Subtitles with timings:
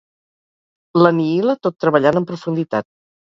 [1.01, 2.89] L'anihila tot treballant en profunditat.